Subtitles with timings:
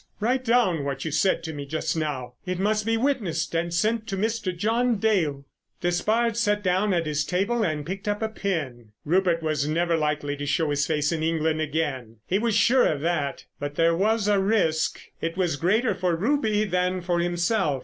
[0.19, 2.33] Write down what you said to me just now.
[2.43, 4.51] It must be witnessed and sent to Mr.
[4.57, 5.45] John Dale."
[5.81, 8.93] Despard sat down at his table and picked up a pen.
[9.05, 13.01] Rupert was never likely to show his face in England again, he was sure of
[13.01, 13.45] that.
[13.59, 14.99] But there was a risk.
[15.21, 17.79] It was greater for Ruby than for himself.